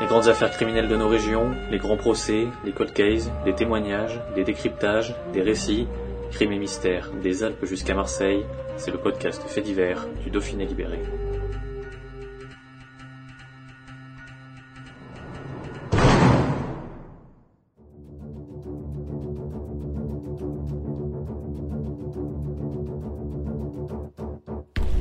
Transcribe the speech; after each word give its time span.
Les 0.00 0.06
grandes 0.06 0.28
affaires 0.28 0.50
criminelles 0.50 0.88
de 0.88 0.96
nos 0.96 1.08
régions, 1.08 1.54
les 1.70 1.78
grands 1.78 1.96
procès, 1.96 2.46
les 2.64 2.72
cold 2.72 2.92
cases, 2.92 3.30
les 3.46 3.54
témoignages, 3.54 4.20
les 4.36 4.44
décryptages, 4.44 5.14
des 5.32 5.40
récits, 5.40 5.88
crimes 6.30 6.52
et 6.52 6.58
mystères, 6.58 7.10
des 7.22 7.42
Alpes 7.42 7.64
jusqu'à 7.64 7.94
Marseille, 7.94 8.44
c'est 8.76 8.90
le 8.90 8.98
podcast 8.98 9.42
fait 9.46 9.62
divers 9.62 10.06
du 10.22 10.30
Dauphiné 10.30 10.66
libéré. 10.66 10.98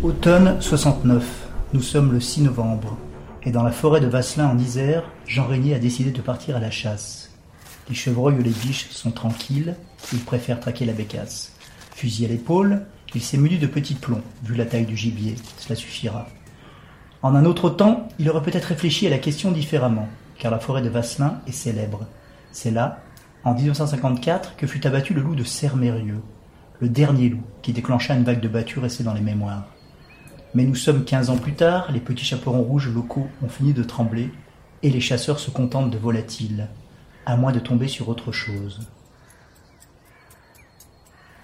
Automne 0.03 0.57
69. 0.59 1.47
Nous 1.71 1.81
sommes 1.81 2.11
le 2.11 2.19
6 2.19 2.41
novembre. 2.41 2.97
Et 3.43 3.51
dans 3.51 3.63
la 3.63 3.71
forêt 3.71 4.01
de 4.01 4.07
Vasselin 4.07 4.49
en 4.49 4.57
Isère, 4.57 5.09
Jean 5.25 5.47
Régnier 5.47 5.75
a 5.75 5.79
décidé 5.79 6.11
de 6.11 6.19
partir 6.19 6.57
à 6.57 6.59
la 6.59 6.71
chasse. 6.71 7.31
Les 7.87 7.95
chevreuils 7.95 8.35
ou 8.35 8.43
les 8.43 8.49
biches 8.49 8.89
sont 8.89 9.11
tranquilles, 9.11 9.77
il 10.11 10.19
préfère 10.19 10.59
traquer 10.59 10.83
la 10.83 10.91
bécasse. 10.91 11.53
Fusil 11.95 12.25
à 12.25 12.27
l'épaule, 12.27 12.81
il 13.15 13.21
s'est 13.21 13.37
muni 13.37 13.59
de 13.59 13.65
petits 13.65 13.93
plombs, 13.93 14.21
vu 14.43 14.55
la 14.55 14.65
taille 14.65 14.85
du 14.85 14.97
gibier, 14.97 15.35
cela 15.57 15.77
suffira. 15.77 16.27
En 17.21 17.33
un 17.33 17.45
autre 17.45 17.69
temps, 17.69 18.09
il 18.19 18.29
aurait 18.29 18.43
peut-être 18.43 18.65
réfléchi 18.65 19.07
à 19.07 19.09
la 19.09 19.19
question 19.19 19.53
différemment, 19.53 20.09
car 20.37 20.51
la 20.51 20.59
forêt 20.59 20.81
de 20.81 20.89
Vasselin 20.89 21.39
est 21.47 21.53
célèbre. 21.53 22.07
C'est 22.51 22.71
là, 22.71 22.99
en 23.45 23.53
1954, 23.53 24.57
que 24.57 24.67
fut 24.67 24.85
abattu 24.85 25.13
le 25.13 25.21
loup 25.21 25.35
de 25.35 25.45
Sermérieux, 25.45 26.21
le 26.81 26.89
dernier 26.89 27.29
loup 27.29 27.43
qui 27.61 27.71
déclencha 27.71 28.13
une 28.13 28.25
vague 28.25 28.41
de 28.41 28.49
battue 28.49 28.79
restée 28.79 29.05
dans 29.05 29.13
les 29.13 29.21
mémoires. 29.21 29.72
Mais 30.53 30.63
nous 30.65 30.75
sommes 30.75 31.03
quinze 31.03 31.29
ans 31.29 31.37
plus 31.37 31.53
tard, 31.53 31.91
les 31.91 31.99
petits 31.99 32.25
chaperons 32.25 32.61
rouges 32.61 32.89
locaux 32.89 33.27
ont 33.43 33.49
fini 33.49 33.73
de 33.73 33.83
trembler, 33.83 34.29
et 34.83 34.89
les 34.89 35.01
chasseurs 35.01 35.39
se 35.39 35.49
contentent 35.49 35.89
de 35.89 35.97
volatiles, 35.97 36.67
à 37.25 37.35
moins 37.37 37.51
de 37.51 37.59
tomber 37.59 37.87
sur 37.87 38.09
autre 38.09 38.31
chose. 38.31 38.81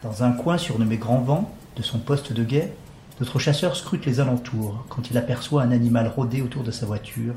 Dans 0.04 0.24
un 0.24 0.32
coin 0.32 0.58
surnommé 0.58 0.98
Grand 0.98 1.22
Vent, 1.22 1.52
de 1.76 1.82
son 1.82 2.00
poste 2.00 2.34
de 2.34 2.44
guet, 2.44 2.74
notre 3.20 3.40
chasseur 3.40 3.76
scrute 3.76 4.06
les 4.06 4.20
alentours 4.20 4.86
quand 4.90 5.10
il 5.10 5.18
aperçoit 5.18 5.64
un 5.64 5.72
animal 5.72 6.08
rôder 6.08 6.42
autour 6.42 6.64
de 6.64 6.72
sa 6.72 6.86
voiture, 6.86 7.34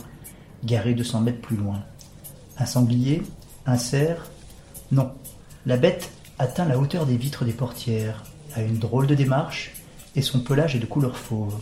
garé 0.64 0.94
deux 0.94 1.04
cents 1.04 1.20
mètres 1.20 1.40
plus 1.40 1.56
loin. 1.56 1.82
Un 2.58 2.66
sanglier 2.66 3.22
Un 3.66 3.78
cerf 3.78 4.30
Non. 4.90 5.12
La 5.66 5.76
bête 5.76 6.10
atteint 6.38 6.66
la 6.66 6.78
hauteur 6.78 7.06
des 7.06 7.16
vitres 7.16 7.44
des 7.44 7.52
portières, 7.52 8.24
a 8.54 8.62
une 8.62 8.78
drôle 8.78 9.06
de 9.06 9.14
démarche, 9.14 9.72
et 10.14 10.22
son 10.22 10.40
pelage 10.40 10.76
est 10.76 10.80
de 10.80 10.86
couleur 10.86 11.16
fauve. 11.16 11.58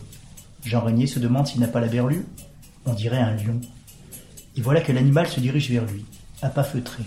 Jean 0.65 0.83
Régnier 0.83 1.07
se 1.07 1.19
demande 1.19 1.47
s'il 1.47 1.61
n'a 1.61 1.69
pas 1.69 1.81
la 1.81 1.89
berlue. 1.89 2.27
On 2.87 2.93
dirait 2.93 3.19
un 3.19 3.35
lion. 3.35 3.61
Et 4.57 4.63
voilà 4.63 4.81
que 4.81 4.93
l'animal 4.93 5.29
se 5.29 5.41
dirige 5.41 5.71
vers 5.71 5.87
lui, 5.87 6.05
à 6.43 6.49
pas 6.49 6.65
feutré. 6.65 7.03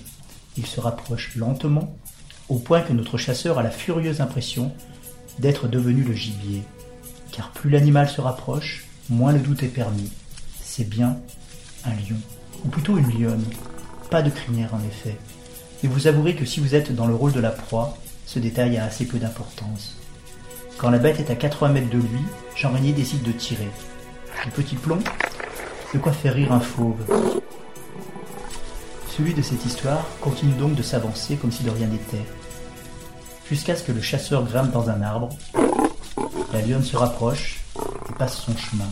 Il 0.58 0.66
se 0.66 0.80
rapproche 0.80 1.36
lentement, 1.36 1.96
au 2.50 2.58
point 2.58 2.82
que 2.82 2.94
notre 2.94 3.18
chasseur 3.18 3.60
a 3.60 3.64
la 3.64 3.72
furieuse 3.72 4.22
impression 4.22 4.72
d'être 5.40 5.68
devenu 5.68 6.04
le 6.04 6.14
gibier. 6.14 6.62
Car 7.32 7.52
plus 7.52 7.70
l'animal 7.70 8.10
se 8.10 8.22
rapproche, 8.22 8.86
moins 9.10 9.34
le 9.34 9.40
doute 9.40 9.64
est 9.64 9.68
permis. 9.68 10.12
C'est 10.62 10.88
bien 10.88 11.18
un 11.86 11.92
lion, 11.92 12.18
ou 12.64 12.70
plutôt 12.70 12.98
une 12.98 13.20
lionne. 13.20 13.46
Pas 14.10 14.22
de 14.22 14.30
crinière 14.30 14.74
en 14.74 14.84
effet. 14.88 15.18
Et 15.84 15.88
vous 15.88 16.08
avouerez 16.08 16.36
que 16.36 16.46
si 16.46 16.60
vous 16.60 16.76
êtes 16.76 16.96
dans 16.96 17.08
le 17.08 17.16
rôle 17.16 17.34
de 17.34 17.40
la 17.40 17.50
proie, 17.50 17.98
ce 18.26 18.40
détail 18.40 18.78
a 18.78 18.86
assez 18.86 19.06
peu 19.06 19.20
d'importance. 19.20 19.98
Quand 20.78 20.90
la 20.90 20.98
bête 20.98 21.20
est 21.20 21.32
à 21.32 21.36
80 21.36 21.70
mètres 21.70 21.90
de 21.90 21.98
lui, 21.98 22.22
Jean 22.56 22.72
Régnier 22.72 22.94
décide 22.94 23.24
de 23.24 23.32
tirer. 23.32 23.70
Le 24.46 24.52
petit 24.52 24.76
plomb 24.76 25.00
De 25.94 26.00
quoi 26.00 26.12
faire 26.12 26.34
rire 26.34 26.52
un 26.52 26.60
fauve. 26.60 26.98
Celui 29.16 29.34
de 29.34 29.42
cette 29.42 29.66
histoire 29.66 30.06
continue 30.22 30.54
donc 30.54 30.76
de 30.76 30.82
s'avancer 30.82 31.36
comme 31.36 31.52
si 31.52 31.64
de 31.64 31.70
rien 31.70 31.88
n'était. 31.88 32.26
Jusqu'à 33.48 33.76
ce 33.76 33.84
que 33.84 33.92
le 33.92 34.02
chasseur 34.02 34.44
grimpe 34.44 34.72
dans 34.72 34.90
un 34.90 35.02
arbre. 35.02 35.30
La 36.52 36.62
lionne 36.62 36.84
se 36.84 36.98
rapproche 36.98 37.62
et 38.10 38.14
passe 38.18 38.38
son 38.38 38.56
chemin. 38.58 38.90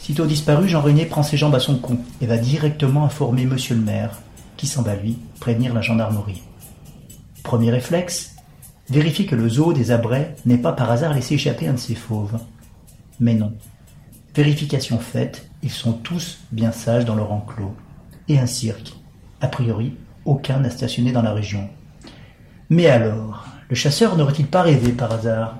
Sitôt 0.00 0.26
disparu, 0.26 0.68
Jean 0.68 0.82
Régnier 0.82 1.06
prend 1.06 1.22
ses 1.22 1.36
jambes 1.36 1.54
à 1.54 1.60
son 1.60 1.76
cou 1.76 1.98
et 2.20 2.26
va 2.26 2.36
directement 2.36 3.04
informer 3.04 3.44
monsieur 3.44 3.76
le 3.76 3.82
maire, 3.82 4.18
qui 4.56 4.66
s'en 4.66 4.82
va 4.82 4.96
lui 4.96 5.18
prévenir 5.38 5.72
la 5.72 5.82
gendarmerie. 5.82 6.42
Premier 7.44 7.70
réflexe, 7.70 8.34
vérifie 8.90 9.26
que 9.26 9.36
le 9.36 9.48
zoo 9.48 9.72
des 9.72 9.90
Abrais 9.90 10.34
n'ait 10.46 10.58
pas 10.58 10.72
par 10.72 10.90
hasard 10.90 11.14
laissé 11.14 11.34
échapper 11.34 11.68
un 11.68 11.74
de 11.74 11.78
ses 11.78 11.94
fauves. 11.94 12.38
Mais 13.20 13.34
non. 13.34 13.54
Vérification 14.34 14.98
faite, 14.98 15.48
ils 15.62 15.70
sont 15.70 15.92
tous 15.92 16.38
bien 16.52 16.72
sages 16.72 17.04
dans 17.04 17.14
leur 17.14 17.32
enclos. 17.32 17.74
Et 18.28 18.38
un 18.38 18.46
cirque. 18.46 18.94
A 19.40 19.48
priori, 19.48 19.94
aucun 20.24 20.58
n'a 20.58 20.70
stationné 20.70 21.12
dans 21.12 21.22
la 21.22 21.32
région. 21.32 21.68
Mais 22.68 22.86
alors, 22.86 23.46
le 23.68 23.74
chasseur 23.74 24.16
n'aurait-il 24.16 24.46
pas 24.46 24.62
rêvé 24.62 24.92
par 24.92 25.12
hasard? 25.12 25.56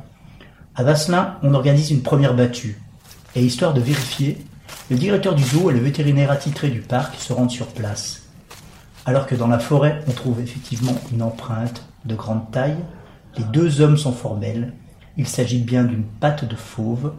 À 0.74 0.84
Vasselin, 0.84 1.36
on 1.42 1.54
organise 1.54 1.90
une 1.90 2.02
première 2.02 2.34
battue. 2.34 2.80
Et 3.34 3.44
histoire 3.44 3.74
de 3.74 3.80
vérifier, 3.80 4.38
le 4.90 4.96
directeur 4.96 5.34
du 5.34 5.42
zoo 5.42 5.70
et 5.70 5.74
le 5.74 5.80
vétérinaire 5.80 6.30
attitré 6.30 6.68
du 6.70 6.80
parc 6.80 7.16
se 7.16 7.32
rendent 7.32 7.50
sur 7.50 7.66
place. 7.68 8.22
Alors 9.06 9.26
que 9.26 9.34
dans 9.34 9.48
la 9.48 9.58
forêt, 9.58 10.02
on 10.08 10.12
trouve 10.12 10.40
effectivement 10.40 10.96
une 11.12 11.22
empreinte 11.22 11.84
de 12.04 12.14
grande 12.14 12.50
taille, 12.50 12.78
les 13.38 13.44
deux 13.44 13.80
hommes 13.80 13.96
sont 13.96 14.12
formels. 14.12 14.72
Il 15.16 15.26
s'agit 15.26 15.60
bien 15.60 15.84
d'une 15.84 16.04
patte 16.04 16.44
de 16.44 16.56
fauve, 16.56 17.12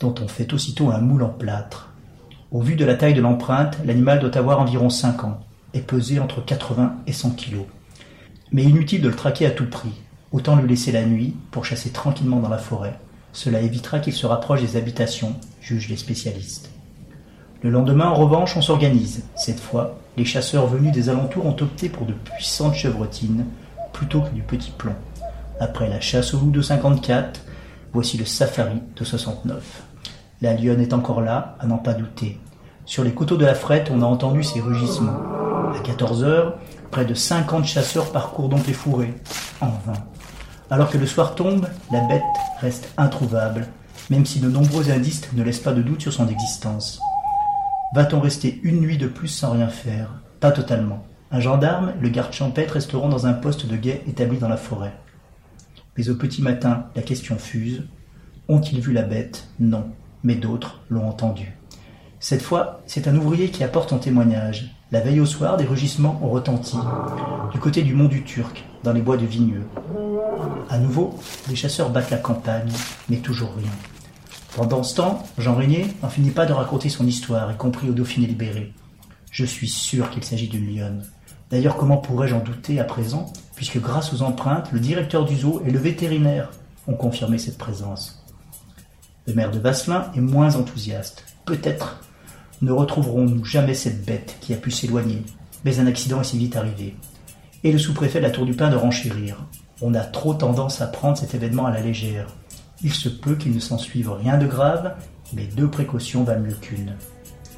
dont 0.00 0.14
on 0.22 0.28
fait 0.28 0.52
aussitôt 0.52 0.90
un 0.90 0.98
moule 0.98 1.22
en 1.22 1.28
plâtre. 1.28 1.90
Au 2.52 2.60
vu 2.60 2.76
de 2.76 2.84
la 2.84 2.94
taille 2.94 3.14
de 3.14 3.20
l'empreinte, 3.20 3.78
l'animal 3.84 4.20
doit 4.20 4.36
avoir 4.38 4.60
environ 4.60 4.88
5 4.88 5.24
ans 5.24 5.40
et 5.74 5.80
peser 5.80 6.20
entre 6.20 6.44
80 6.44 6.96
et 7.06 7.12
100 7.12 7.30
kilos. 7.30 7.66
Mais 8.52 8.62
inutile 8.62 9.02
de 9.02 9.08
le 9.08 9.16
traquer 9.16 9.46
à 9.46 9.50
tout 9.50 9.68
prix. 9.68 9.92
Autant 10.32 10.56
le 10.56 10.66
laisser 10.66 10.92
la 10.92 11.04
nuit 11.04 11.34
pour 11.50 11.64
chasser 11.64 11.90
tranquillement 11.90 12.40
dans 12.40 12.48
la 12.48 12.58
forêt. 12.58 12.98
Cela 13.32 13.60
évitera 13.60 13.98
qu'il 13.98 14.12
se 14.12 14.26
rapproche 14.26 14.60
des 14.60 14.76
habitations, 14.76 15.34
jugent 15.60 15.88
les 15.88 15.96
spécialistes. 15.96 16.70
Le 17.62 17.70
lendemain, 17.70 18.08
en 18.08 18.14
revanche, 18.14 18.56
on 18.56 18.62
s'organise. 18.62 19.24
Cette 19.36 19.60
fois, 19.60 19.98
les 20.16 20.24
chasseurs 20.24 20.66
venus 20.66 20.92
des 20.92 21.08
alentours 21.08 21.46
ont 21.46 21.56
opté 21.60 21.88
pour 21.88 22.06
de 22.06 22.12
puissantes 22.12 22.74
chevrotines 22.74 23.44
plutôt 23.92 24.20
que 24.20 24.30
du 24.30 24.42
petit 24.42 24.70
plomb. 24.70 24.94
Après 25.60 25.88
la 25.88 26.00
chasse 26.00 26.34
au 26.34 26.38
loup 26.38 26.52
de 26.52 26.62
54, 26.62 27.40
voici 27.92 28.16
le 28.16 28.24
safari 28.24 28.80
de 28.94 29.04
69. 29.04 29.82
La 30.40 30.54
lionne 30.54 30.80
est 30.80 30.92
encore 30.92 31.20
là, 31.20 31.56
à 31.58 31.66
n'en 31.66 31.78
pas 31.78 31.94
douter. 31.94 32.38
Sur 32.84 33.02
les 33.02 33.12
coteaux 33.12 33.36
de 33.36 33.44
la 33.44 33.56
frette, 33.56 33.90
on 33.90 34.02
a 34.02 34.06
entendu 34.06 34.44
ses 34.44 34.60
rugissements. 34.60 35.18
À 35.74 35.80
14 35.80 36.22
heures, 36.22 36.58
près 36.92 37.04
de 37.04 37.14
50 37.14 37.64
chasseurs 37.64 38.12
parcourent 38.12 38.48
donc 38.48 38.68
les 38.68 38.72
fourrés, 38.72 39.14
en 39.60 39.70
vain. 39.84 40.00
Alors 40.70 40.90
que 40.90 40.98
le 40.98 41.06
soir 41.06 41.34
tombe, 41.34 41.66
la 41.90 42.06
bête 42.06 42.22
reste 42.60 42.88
introuvable, 42.96 43.66
même 44.10 44.26
si 44.26 44.38
de 44.38 44.48
nombreux 44.48 44.90
indices 44.92 45.28
ne 45.32 45.42
laissent 45.42 45.58
pas 45.58 45.72
de 45.72 45.82
doute 45.82 46.02
sur 46.02 46.12
son 46.12 46.28
existence. 46.28 47.00
Va-t-on 47.94 48.20
rester 48.20 48.60
une 48.62 48.80
nuit 48.80 48.98
de 48.98 49.08
plus 49.08 49.28
sans 49.28 49.50
rien 49.50 49.68
faire? 49.68 50.10
Pas 50.38 50.52
totalement. 50.52 51.02
Un 51.32 51.40
gendarme, 51.40 51.94
le 52.00 52.10
garde 52.10 52.32
champêtre 52.32 52.74
resteront 52.74 53.08
dans 53.08 53.26
un 53.26 53.32
poste 53.32 53.66
de 53.66 53.76
guet 53.76 54.04
établi 54.06 54.38
dans 54.38 54.48
la 54.48 54.56
forêt. 54.56 54.94
Mais 55.98 56.10
au 56.10 56.14
petit 56.14 56.42
matin, 56.42 56.84
la 56.94 57.02
question 57.02 57.36
fuse. 57.38 57.82
Ont-ils 58.48 58.80
vu 58.80 58.92
la 58.92 59.02
bête? 59.02 59.48
Non, 59.58 59.88
mais 60.22 60.36
d'autres 60.36 60.80
l'ont 60.88 61.08
entendue. 61.08 61.58
Cette 62.20 62.40
fois, 62.40 62.82
c'est 62.86 63.08
un 63.08 63.16
ouvrier 63.16 63.50
qui 63.50 63.64
apporte 63.64 63.90
son 63.90 63.98
témoignage. 63.98 64.76
La 64.92 65.00
veille 65.00 65.18
au 65.18 65.26
soir, 65.26 65.56
des 65.56 65.64
rugissements 65.64 66.20
ont 66.22 66.30
retenti, 66.30 66.76
du 67.52 67.58
côté 67.58 67.82
du 67.82 67.94
mont 67.94 68.06
du 68.06 68.22
Turc, 68.22 68.64
dans 68.84 68.92
les 68.92 69.02
bois 69.02 69.16
de 69.16 69.26
Vigneux. 69.26 69.66
À 70.70 70.78
nouveau, 70.78 71.18
les 71.48 71.56
chasseurs 71.56 71.90
battent 71.90 72.10
la 72.10 72.18
campagne, 72.18 72.72
mais 73.08 73.16
toujours 73.16 73.54
rien. 73.56 73.72
Pendant 74.54 74.84
ce 74.84 74.94
temps, 74.94 75.24
Jean 75.36 75.56
Régnier 75.56 75.86
n'en 76.00 76.08
finit 76.08 76.30
pas 76.30 76.46
de 76.46 76.52
raconter 76.52 76.90
son 76.90 77.08
histoire, 77.08 77.50
y 77.50 77.56
compris 77.56 77.90
au 77.90 77.92
Dauphiné 77.92 78.28
libéré. 78.28 78.72
Je 79.32 79.44
suis 79.44 79.68
sûr 79.68 80.10
qu'il 80.10 80.22
s'agit 80.22 80.48
d'une 80.48 80.76
lionne. 80.76 81.04
D'ailleurs, 81.50 81.76
comment 81.76 81.96
pourrais-je 81.96 82.36
en 82.36 82.40
douter 82.40 82.78
à 82.78 82.84
présent, 82.84 83.32
puisque 83.58 83.80
grâce 83.80 84.14
aux 84.14 84.22
empreintes, 84.22 84.70
le 84.70 84.78
directeur 84.78 85.24
du 85.24 85.36
zoo 85.36 85.60
et 85.66 85.72
le 85.72 85.80
vétérinaire 85.80 86.48
ont 86.86 86.94
confirmé 86.94 87.38
cette 87.38 87.58
présence. 87.58 88.24
Le 89.26 89.34
maire 89.34 89.50
de 89.50 89.58
Vasselin 89.58 90.12
est 90.14 90.20
moins 90.20 90.54
enthousiaste. 90.54 91.24
Peut-être 91.44 92.00
ne 92.62 92.70
retrouverons-nous 92.70 93.44
jamais 93.44 93.74
cette 93.74 94.04
bête 94.04 94.36
qui 94.40 94.54
a 94.54 94.56
pu 94.56 94.70
s'éloigner, 94.70 95.24
mais 95.64 95.80
un 95.80 95.88
accident 95.88 96.20
est 96.20 96.24
si 96.24 96.38
vite 96.38 96.54
arrivé. 96.54 96.94
Et 97.64 97.72
le 97.72 97.78
sous-préfet 97.78 98.20
de 98.20 98.26
la 98.26 98.30
Tour 98.30 98.46
du 98.46 98.54
Pin 98.54 98.70
de 98.70 98.76
renchérir. 98.76 99.44
On 99.82 99.92
a 99.94 100.04
trop 100.04 100.34
tendance 100.34 100.80
à 100.80 100.86
prendre 100.86 101.18
cet 101.18 101.34
événement 101.34 101.66
à 101.66 101.72
la 101.72 101.80
légère. 101.80 102.28
Il 102.84 102.94
se 102.94 103.08
peut 103.08 103.34
qu'il 103.34 103.56
ne 103.56 103.58
s'en 103.58 103.76
suive 103.76 104.12
rien 104.12 104.38
de 104.38 104.46
grave, 104.46 104.94
mais 105.32 105.46
deux 105.46 105.68
précautions 105.68 106.22
valent 106.22 106.42
mieux 106.42 106.54
qu'une. 106.54 106.94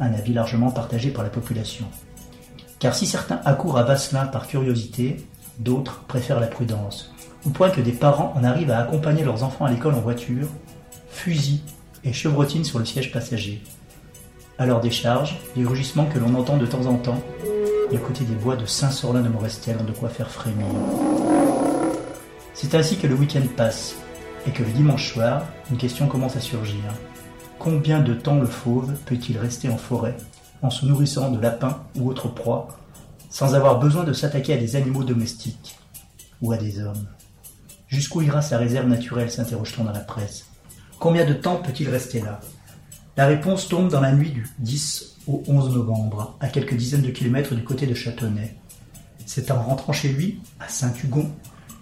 Un 0.01 0.15
avis 0.15 0.33
largement 0.33 0.71
partagé 0.71 1.11
par 1.11 1.25
la 1.25 1.31
population. 1.31 1.85
Car 2.79 2.95
si 2.95 3.05
certains 3.05 3.43
accourent 3.45 3.77
à 3.77 3.83
Vasselin 3.83 4.25
par 4.25 4.47
curiosité, 4.47 5.27
d'autres 5.61 6.01
préfèrent 6.09 6.41
la 6.41 6.47
prudence. 6.47 7.13
au 7.47 7.51
point 7.51 7.71
que 7.71 7.81
des 7.81 7.93
parents 7.93 8.35
en 8.37 8.45
arrivent 8.45 8.71
à 8.71 8.81
accompagner 8.81 9.25
leurs 9.25 9.45
enfants 9.45 9.65
à 9.65 9.71
l'école 9.71 9.95
en 9.95 10.01
voiture, 10.01 10.47
fusil 11.09 11.63
et 12.05 12.13
chevrotine 12.13 12.65
sur 12.65 12.79
le 12.79 12.85
siège 12.85 13.13
passager. 13.13 13.63
À 14.59 14.67
leur 14.67 14.81
décharge, 14.81 15.39
les 15.57 15.65
rugissements 15.65 16.05
que 16.05 16.19
l'on 16.19 16.35
entend 16.35 16.59
de 16.59 16.67
temps 16.67 16.85
en 16.85 16.97
temps, 16.97 17.23
et 17.91 17.97
à 17.97 17.99
côté 17.99 18.25
des 18.25 18.35
bois 18.35 18.57
de 18.57 18.67
Saint-Sorlin 18.67 19.23
de 19.23 19.29
Morestel 19.29 19.79
ont 19.81 19.85
de 19.85 19.93
quoi 19.93 20.11
faire 20.11 20.31
frémir. 20.31 20.67
C'est 22.53 22.75
ainsi 22.75 22.99
que 22.99 23.07
le 23.07 23.15
week-end 23.15 23.47
passe, 23.57 23.95
et 24.47 24.51
que 24.51 24.63
le 24.63 24.71
dimanche 24.71 25.13
soir, 25.13 25.47
une 25.71 25.79
question 25.79 26.07
commence 26.07 26.37
à 26.37 26.41
surgir. 26.41 26.83
Combien 27.59 28.01
de 28.01 28.15
temps 28.15 28.39
le 28.39 28.47
fauve 28.47 28.93
peut-il 29.07 29.39
rester 29.39 29.69
en 29.71 29.79
forêt, 29.79 30.17
en 30.63 30.71
se 30.71 30.85
nourrissant 30.85 31.31
de 31.31 31.41
lapins 31.41 31.83
ou 31.97 32.11
autres 32.11 32.29
proies, 32.29 32.69
sans 33.31 33.55
avoir 33.55 33.79
besoin 33.79 34.05
de 34.05 34.13
s'attaquer 34.13 34.53
à 34.53 34.59
des 34.59 34.77
animaux 34.77 35.05
domestiques 35.05 35.77
ou 36.43 36.53
à 36.53 36.59
des 36.59 36.81
hommes 36.81 37.07
Jusqu'où 37.91 38.23
ira 38.23 38.41
sa 38.41 38.57
réserve 38.57 38.87
naturelle 38.87 39.31
s'interroge-t-on 39.31 39.83
dans 39.83 39.93
la 39.93 39.99
presse. 39.99 40.47
Combien 41.01 41.25
de 41.25 41.35
temps 41.35 41.57
peut-il 41.57 41.89
rester 41.89 42.21
là? 42.21 42.41
La 43.17 43.27
réponse 43.27 43.69
tombe 43.69 43.91
dans 43.91 44.01
la 44.01 44.13
nuit 44.13 44.31
du 44.31 44.47
10 44.61 45.17
au 45.27 45.43
11 45.49 45.75
novembre, 45.75 46.37
à 46.39 46.49
quelques 46.49 46.77
dizaines 46.77 47.03
de 47.03 47.11
kilomètres 47.11 47.55
du 47.55 47.65
côté 47.65 47.87
de 47.87 47.95
Châtenay. 47.95 48.55
C'est 49.27 49.51
en 49.51 49.61
rentrant 49.61 49.93
chez 49.93 50.09
lui, 50.09 50.41
à 50.61 50.69
Saint-Hugon, 50.69 51.31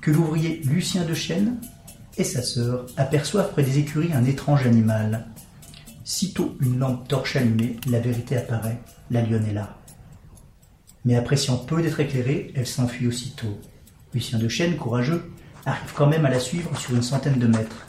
que 0.01 0.11
l'ouvrier 0.11 0.63
Lucien 0.65 1.05
de 1.05 1.13
Chêne 1.15 1.59
et 2.17 2.25
sa 2.25 2.43
sœur 2.43 2.87
aperçoivent 2.97 3.53
près 3.53 3.63
des 3.63 3.79
écuries 3.79 4.13
un 4.15 4.25
étrange 4.25 4.67
animal. 4.67 5.27
Sitôt 6.05 6.57
une 6.61 6.79
lampe 6.79 7.07
torche 7.07 7.37
allumée, 7.37 7.77
la 7.91 8.01
vérité 8.01 8.39
apparaît, 8.39 8.81
la 9.11 9.21
lionne 9.21 9.47
est 9.47 9.53
là. 9.53 9.78
Mais 11.05 11.17
appréciant 11.17 11.57
peu 11.57 11.83
d'être 11.83 12.01
éclairée, 12.01 12.53
elle 12.55 12.67
s'enfuit 12.67 13.07
aussitôt. 13.07 13.59
Lucien 14.15 14.39
de 14.39 14.49
Chêne, 14.49 14.77
courageux, 14.77 15.31
arrive 15.65 15.93
quand 15.95 16.07
même 16.07 16.25
à 16.25 16.31
la 16.31 16.41
suivre 16.41 16.77
sur 16.79 16.95
une 16.95 17.03
centaine 17.03 17.39
de 17.39 17.47
mètres, 17.47 17.87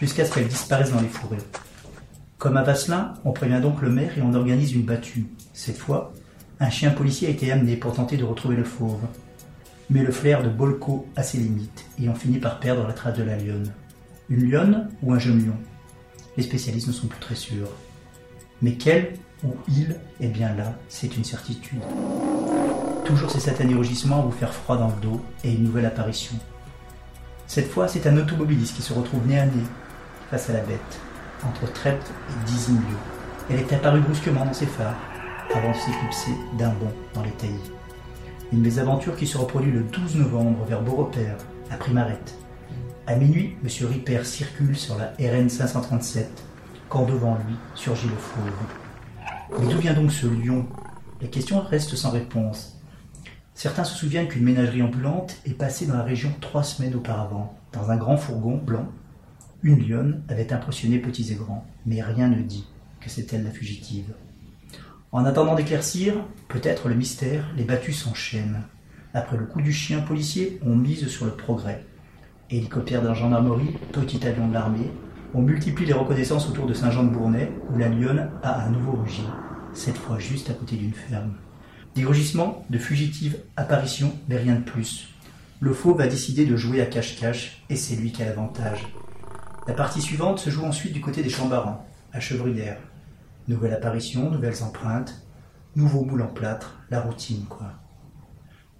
jusqu'à 0.00 0.24
ce 0.24 0.32
qu'elle 0.32 0.48
disparaisse 0.48 0.92
dans 0.92 1.00
les 1.00 1.08
fourrés. 1.08 1.36
Comme 2.38 2.56
à 2.56 2.62
Vasselin, 2.62 3.14
on 3.24 3.32
prévient 3.32 3.60
donc 3.60 3.82
le 3.82 3.90
maire 3.90 4.16
et 4.16 4.22
on 4.22 4.32
organise 4.32 4.72
une 4.72 4.82
battue. 4.82 5.26
Cette 5.52 5.76
fois, 5.76 6.12
un 6.58 6.70
chien 6.70 6.90
policier 6.90 7.28
a 7.28 7.30
été 7.30 7.52
amené 7.52 7.76
pour 7.76 7.94
tenter 7.94 8.16
de 8.16 8.24
retrouver 8.24 8.56
le 8.56 8.64
fauve. 8.64 9.02
Mais 9.90 10.02
le 10.02 10.12
flair 10.12 10.42
de 10.42 10.48
Bolko 10.48 11.06
a 11.16 11.22
ses 11.22 11.38
limites 11.38 11.84
et 12.00 12.08
on 12.08 12.14
finit 12.14 12.38
par 12.38 12.60
perdre 12.60 12.86
la 12.86 12.92
trace 12.92 13.18
de 13.18 13.24
la 13.24 13.36
lionne. 13.36 13.72
Une 14.28 14.48
lionne 14.50 14.88
ou 15.02 15.12
un 15.12 15.18
jeune 15.18 15.44
lion? 15.44 15.56
Les 16.36 16.42
spécialistes 16.42 16.88
ne 16.88 16.92
sont 16.92 17.08
plus 17.08 17.20
très 17.20 17.34
sûrs. 17.34 17.70
Mais 18.62 18.74
quel 18.74 19.14
ou 19.44 19.54
il 19.68 19.96
est 20.20 20.28
bien 20.28 20.54
là, 20.54 20.74
c'est 20.88 21.16
une 21.16 21.24
certitude. 21.24 21.80
Toujours 23.04 23.30
ces 23.30 23.40
satanés 23.40 23.74
rugissements 23.74 24.22
vous 24.22 24.32
faire 24.32 24.52
froid 24.52 24.76
dans 24.76 24.88
le 24.88 25.00
dos 25.00 25.20
et 25.44 25.52
une 25.52 25.64
nouvelle 25.64 25.86
apparition. 25.86 26.36
Cette 27.46 27.70
fois, 27.70 27.88
c'est 27.88 28.06
un 28.06 28.16
automobiliste 28.16 28.76
qui 28.76 28.82
se 28.82 28.92
retrouve 28.92 29.26
nez 29.26 29.38
à 29.38 29.46
nez 29.46 29.64
face 30.30 30.50
à 30.50 30.52
la 30.52 30.60
bête, 30.60 31.00
entre 31.44 31.72
Trepte 31.72 32.10
et 32.30 32.44
Dizinglio. 32.46 32.96
Elle 33.50 33.58
est 33.58 33.72
apparue 33.72 34.00
brusquement 34.00 34.44
dans 34.44 34.52
ses 34.52 34.66
phares, 34.66 34.96
avant 35.54 35.72
de 35.72 35.76
s'éclipser 35.76 36.30
d'un 36.56 36.68
bond 36.68 36.92
dans 37.14 37.22
les 37.22 37.32
taillis. 37.32 37.72
Une 38.52 38.60
mésaventure 38.60 39.16
qui 39.16 39.26
se 39.26 39.38
reproduit 39.38 39.72
le 39.72 39.80
12 39.80 40.16
novembre 40.16 40.64
vers 40.68 40.82
Beaurepaire, 40.82 41.36
à 41.70 41.76
Primarette. 41.76 42.36
À 43.06 43.16
minuit, 43.16 43.56
M. 43.64 43.88
Ripper 43.88 44.24
circule 44.24 44.76
sur 44.76 44.96
la 44.96 45.12
RN 45.18 45.48
537, 45.48 46.28
quand 46.88 47.04
devant 47.04 47.34
lui 47.46 47.56
surgit 47.74 48.08
le 48.08 48.16
fauve. 48.16 48.79
Mais 49.58 49.66
d'où 49.66 49.78
vient 49.78 49.94
donc 49.94 50.12
ce 50.12 50.26
lion? 50.26 50.66
La 51.20 51.28
question 51.28 51.60
reste 51.60 51.96
sans 51.96 52.10
réponse. 52.10 52.78
Certains 53.54 53.84
se 53.84 53.96
souviennent 53.96 54.28
qu'une 54.28 54.44
ménagerie 54.44 54.82
ambulante 54.82 55.36
est 55.44 55.54
passée 55.54 55.86
dans 55.86 55.96
la 55.96 56.02
région 56.02 56.32
trois 56.40 56.62
semaines 56.62 56.94
auparavant. 56.94 57.58
Dans 57.72 57.90
un 57.90 57.96
grand 57.96 58.16
fourgon 58.16 58.56
blanc, 58.56 58.88
une 59.62 59.86
lionne 59.86 60.22
avait 60.28 60.52
impressionné 60.52 60.98
petits 60.98 61.32
et 61.32 61.34
grands, 61.34 61.66
mais 61.84 62.00
rien 62.00 62.28
ne 62.28 62.40
dit 62.40 62.66
que 63.00 63.10
c'est 63.10 63.32
elle 63.32 63.44
la 63.44 63.50
fugitive. 63.50 64.14
En 65.12 65.24
attendant 65.24 65.56
d'éclaircir, 65.56 66.14
peut-être 66.48 66.88
le 66.88 66.94
mystère, 66.94 67.44
les 67.56 67.64
battus 67.64 68.02
s'enchaînent. 68.02 68.62
Après 69.12 69.36
le 69.36 69.44
coup 69.44 69.60
du 69.60 69.72
chien 69.72 70.00
policier, 70.00 70.60
on 70.64 70.76
mise 70.76 71.08
sur 71.08 71.26
le 71.26 71.32
progrès. 71.32 71.84
Hélicoptère 72.48 73.02
d'un 73.02 73.14
gendarmerie, 73.14 73.76
petit 73.92 74.26
avion 74.26 74.48
de 74.48 74.54
l'armée, 74.54 74.90
on 75.34 75.42
multiplie 75.42 75.86
les 75.86 75.92
reconnaissances 75.92 76.48
autour 76.48 76.66
de 76.66 76.74
Saint-Jean-de-Bournay, 76.74 77.52
où 77.70 77.78
la 77.78 77.88
lionne 77.88 78.30
a 78.42 78.64
un 78.64 78.70
nouveau 78.70 78.92
rugi, 78.92 79.22
cette 79.74 79.98
fois 79.98 80.18
juste 80.18 80.50
à 80.50 80.54
côté 80.54 80.76
d'une 80.76 80.92
ferme. 80.92 81.34
Des 81.94 82.04
rugissements, 82.04 82.64
de 82.70 82.78
fugitives 82.78 83.38
apparitions, 83.56 84.12
mais 84.28 84.36
rien 84.36 84.54
de 84.54 84.64
plus. 84.64 85.08
Le 85.60 85.72
faux 85.72 85.94
va 85.94 86.06
décider 86.06 86.46
de 86.46 86.56
jouer 86.56 86.80
à 86.80 86.86
cache-cache, 86.86 87.64
et 87.68 87.76
c'est 87.76 87.96
lui 87.96 88.12
qui 88.12 88.22
a 88.22 88.26
l'avantage. 88.26 88.86
La 89.66 89.74
partie 89.74 90.00
suivante 90.00 90.38
se 90.38 90.50
joue 90.50 90.64
ensuite 90.64 90.92
du 90.92 91.00
côté 91.00 91.22
des 91.22 91.28
Chambarans, 91.28 91.84
à 92.12 92.20
Chevrières. 92.20 92.80
Nouvelle 93.48 93.74
apparition, 93.74 94.30
nouvelles 94.30 94.62
empreintes, 94.62 95.26
nouveau 95.76 96.04
moule 96.04 96.22
en 96.22 96.28
plâtre, 96.28 96.78
la 96.90 97.00
routine, 97.00 97.44
quoi. 97.48 97.72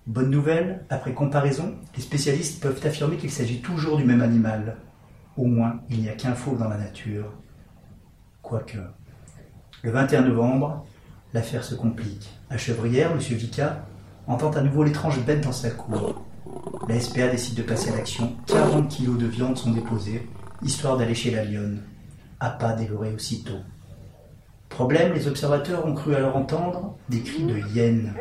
Bonne 0.06 0.30
nouvelle, 0.30 0.84
après 0.88 1.12
comparaison, 1.12 1.76
les 1.94 2.02
spécialistes 2.02 2.62
peuvent 2.62 2.80
affirmer 2.84 3.16
qu'il 3.16 3.30
s'agit 3.30 3.60
toujours 3.60 3.96
du 3.96 4.04
même 4.04 4.22
animal. 4.22 4.76
Au 5.36 5.44
moins, 5.44 5.80
il 5.88 6.00
n'y 6.00 6.08
a 6.08 6.14
qu'un 6.14 6.34
faux 6.34 6.56
dans 6.56 6.68
la 6.68 6.78
nature. 6.78 7.32
Quoique. 8.42 8.78
Le 9.82 9.90
21 9.92 10.22
novembre, 10.22 10.84
l'affaire 11.32 11.64
se 11.64 11.74
complique. 11.74 12.28
À 12.50 12.58
Chevrières, 12.58 13.12
M. 13.12 13.18
Vica 13.18 13.86
entend 14.26 14.50
à 14.50 14.60
nouveau 14.60 14.84
l'étrange 14.84 15.24
bête 15.24 15.42
dans 15.42 15.52
sa 15.52 15.70
cour. 15.70 16.22
La 16.86 17.00
SPA 17.00 17.28
décide 17.28 17.56
de 17.56 17.62
passer 17.62 17.90
à 17.90 17.96
l'action. 17.96 18.36
40 18.46 18.88
kilos 18.88 19.16
de 19.16 19.26
viande 19.26 19.56
sont 19.56 19.70
déposés, 19.70 20.28
histoire 20.62 20.98
d'aller 20.98 21.14
chez 21.14 21.30
la 21.30 21.44
lionne. 21.44 21.82
À 22.40 22.50
pas 22.50 22.74
dévoré 22.74 23.14
aussitôt. 23.14 23.60
Problème, 24.68 25.14
les 25.14 25.26
observateurs 25.28 25.86
ont 25.86 25.94
cru 25.94 26.14
alors 26.14 26.36
entendre 26.36 26.98
des 27.08 27.22
cris 27.22 27.44
de 27.44 27.58
hyènes. 27.68 28.14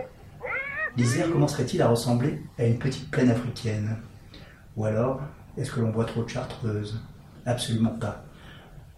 L'Isère 0.96 1.30
commencerait-il 1.30 1.82
à 1.82 1.90
ressembler 1.90 2.42
à 2.58 2.66
une 2.66 2.80
petite 2.80 3.12
plaine 3.12 3.30
africaine? 3.32 3.98
Ou 4.78 4.86
alors, 4.86 5.20
est-ce 5.58 5.72
que 5.72 5.82
l'on 5.82 5.92
voit 5.92 6.06
trop 6.06 6.24
de 6.24 6.30
chartreuses 6.30 7.02
Absolument 7.46 7.98
pas. 8.00 8.24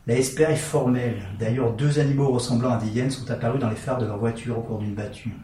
La 0.08 0.20
SPA 0.20 0.50
est 0.50 0.56
formelle. 0.56 1.22
D'ailleurs, 1.40 1.74
deux 1.74 2.00
animaux 2.00 2.32
ressemblant 2.32 2.72
à 2.72 2.78
des 2.78 2.88
hyènes 2.88 3.12
sont 3.12 3.30
apparus 3.30 3.62
dans 3.62 3.70
les 3.70 3.76
phares 3.76 4.00
de 4.00 4.08
leur 4.08 4.18
voiture 4.18 4.58
au 4.58 4.62
cours 4.62 4.80
d'une 4.80 4.96
battue. 4.96 5.36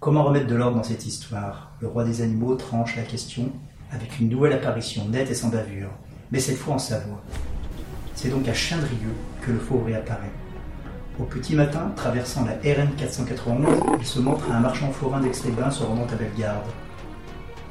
Comment 0.00 0.24
remettre 0.24 0.46
de 0.46 0.54
l'ordre 0.54 0.78
dans 0.78 0.82
cette 0.82 1.04
histoire? 1.04 1.72
Le 1.82 1.88
roi 1.88 2.04
des 2.04 2.22
animaux 2.22 2.54
tranche 2.54 2.96
la 2.96 3.02
question 3.02 3.52
avec 3.90 4.18
une 4.18 4.30
nouvelle 4.30 4.54
apparition 4.54 5.06
nette 5.10 5.30
et 5.30 5.34
sans 5.34 5.50
bavure, 5.50 5.90
mais 6.32 6.40
cette 6.40 6.56
fois 6.56 6.76
en 6.76 6.78
Savoie. 6.78 7.22
C'est 8.14 8.30
donc 8.30 8.48
à 8.48 8.54
Chindrieux 8.54 9.12
que 9.42 9.52
le 9.52 9.58
faux 9.58 9.82
réapparaît. 9.84 10.32
Au 11.20 11.24
petit 11.24 11.54
matin, 11.54 11.92
traversant 11.96 12.46
la 12.46 12.52
RN 12.52 12.88
491, 12.96 13.66
il 14.00 14.06
se 14.06 14.20
montre 14.20 14.50
à 14.50 14.56
un 14.56 14.60
marchand 14.60 14.90
forain 14.90 15.20
d'Aix-les-Bains 15.20 15.70
se 15.70 15.82
rendant 15.82 16.06
à 16.06 16.14
Bellegarde. 16.14 16.64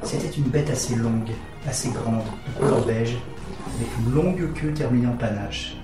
C'était 0.04 0.36
une 0.36 0.50
bête 0.50 0.70
assez 0.70 0.94
longue, 0.94 1.32
assez 1.66 1.90
grande, 1.90 2.22
de 2.46 2.60
couleur 2.60 2.86
beige, 2.86 3.18
avec 3.76 3.88
une 3.98 4.14
longue 4.14 4.52
queue 4.54 4.72
terminée 4.72 5.08
en 5.08 5.16
panache. 5.16 5.76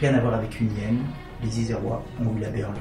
Rien 0.00 0.14
à 0.14 0.20
voir 0.20 0.32
avec 0.32 0.58
une 0.60 0.74
hyène, 0.78 0.98
les 1.42 1.60
Isérois 1.60 2.02
ont 2.20 2.34
eu 2.34 2.40
la 2.40 2.48
berlue. 2.48 2.78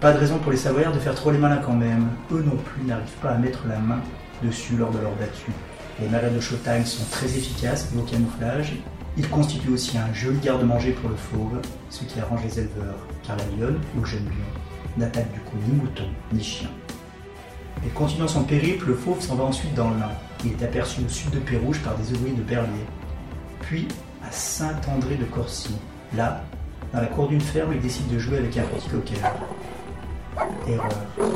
Pas 0.00 0.12
de 0.12 0.18
raison 0.18 0.38
pour 0.38 0.52
les 0.52 0.58
Savoyards 0.58 0.92
de 0.92 0.98
faire 0.98 1.14
trop 1.14 1.30
les 1.30 1.38
malins 1.38 1.62
quand 1.64 1.72
même. 1.72 2.08
Eux 2.30 2.42
non 2.42 2.56
plus 2.56 2.84
n'arrivent 2.84 3.16
pas 3.22 3.30
à 3.30 3.38
mettre 3.38 3.66
la 3.66 3.78
main 3.78 4.00
dessus 4.42 4.76
lors 4.76 4.90
de 4.90 4.98
leur 4.98 5.12
battue. 5.12 5.52
Les 5.98 6.08
marais 6.08 6.30
de 6.30 6.40
Chautagne 6.40 6.84
sont 6.84 7.04
très 7.10 7.24
efficaces 7.26 7.90
au 7.96 8.02
camouflage. 8.02 8.74
Ils 9.16 9.30
constituent 9.30 9.70
aussi 9.70 9.96
un 9.96 10.12
joli 10.12 10.38
garde-manger 10.40 10.92
pour 10.92 11.08
le 11.08 11.16
fauve, 11.16 11.58
ce 11.88 12.04
qui 12.04 12.20
arrange 12.20 12.42
les 12.44 12.58
éleveurs, 12.58 12.98
car 13.22 13.36
la 13.36 13.44
lionne, 13.56 13.80
ou 13.98 14.04
jeune 14.04 14.24
lion, 14.24 14.60
n'attaque 14.98 15.32
du 15.32 15.40
coup 15.40 15.56
ni 15.66 15.72
mouton 15.72 16.08
ni 16.34 16.42
chien. 16.44 16.68
Et 17.86 17.88
continuant 17.88 18.28
son 18.28 18.44
périple, 18.44 18.88
le 18.88 18.94
fauve 18.94 19.22
s'en 19.22 19.36
va 19.36 19.44
ensuite 19.44 19.74
dans 19.74 19.88
l'Ain. 19.88 20.10
Il 20.44 20.52
est 20.52 20.64
aperçu 20.64 21.00
au 21.06 21.08
sud 21.08 21.30
de 21.30 21.38
Pérouge 21.38 21.80
par 21.80 21.96
des 21.96 22.12
ouvriers 22.12 22.36
de 22.36 22.42
Berlier. 22.42 22.84
Puis 23.60 23.88
à 24.22 24.30
Saint-André 24.30 25.14
de 25.14 25.24
Corcy, 25.24 25.74
Là, 26.16 26.42
dans 26.92 27.00
la 27.00 27.06
cour 27.06 27.28
d'une 27.28 27.40
ferme, 27.40 27.72
il 27.72 27.80
décide 27.80 28.06
de 28.08 28.18
jouer 28.18 28.38
avec 28.38 28.56
un 28.56 28.62
petit 28.62 28.88
cocker. 28.88 29.16
Erreur. 30.68 30.88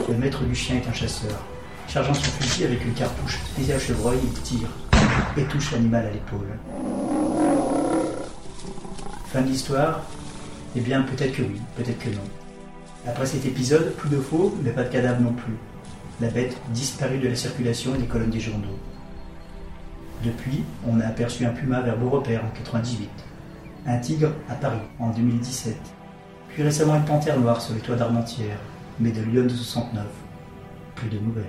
Le 0.09 0.17
maître 0.17 0.45
du 0.45 0.55
chien 0.55 0.77
est 0.77 0.89
un 0.89 0.93
chasseur. 0.93 1.45
Chargeant 1.89 2.15
son 2.15 2.31
fusil 2.31 2.65
avec 2.65 2.85
une 2.85 2.93
cartouche 2.93 3.39
spéciale 3.53 3.81
chevreuil, 3.81 4.19
il 4.23 4.33
tire 4.43 4.69
et 5.37 5.45
touche 5.45 5.73
l'animal 5.73 6.07
à 6.07 6.11
l'épaule. 6.11 6.59
Fin 9.27 9.43
de 9.43 9.49
l'histoire 9.49 10.03
Eh 10.77 10.81
bien, 10.81 11.03
peut-être 11.03 11.33
que 11.33 11.43
oui, 11.43 11.61
peut-être 11.77 11.99
que 11.99 12.11
non. 12.11 12.23
Après 13.07 13.27
cet 13.27 13.47
épisode, 13.47 13.95
plus 13.95 14.11
de 14.11 14.21
faux, 14.21 14.57
mais 14.63 14.71
pas 14.71 14.85
de 14.85 14.91
cadavre 14.91 15.21
non 15.21 15.33
plus. 15.33 15.57
La 16.21 16.29
bête 16.29 16.57
disparut 16.71 17.19
de 17.19 17.29
la 17.29 17.37
circulation 17.37 17.95
et 17.95 17.99
des 17.99 18.07
colonnes 18.07 18.31
des 18.31 18.41
journaux. 18.41 18.79
Depuis, 20.25 20.65
on 20.87 21.01
a 21.01 21.07
aperçu 21.07 21.47
un 21.47 21.51
puma 21.51 21.81
vers 21.81 21.97
Beaurepaire 21.97 22.45
en 22.45 22.57
98 22.57 23.09
un 23.89 23.99
tigre 23.99 24.33
à 24.51 24.55
Paris 24.55 24.79
en 24.99 25.09
2017, 25.11 25.75
puis 26.51 26.63
récemment 26.63 26.97
une 26.97 27.05
panthère 27.05 27.41
noire 27.41 27.61
sur 27.61 27.75
les 27.75 27.81
toits 27.81 27.97
d'Armentières, 27.97 28.59
mais 29.01 29.11
de 29.11 29.23
Lyon 29.23 29.45
de 29.45 29.49
69. 29.49 30.05
Plus 30.95 31.09
de 31.09 31.19
nouvelles. 31.19 31.45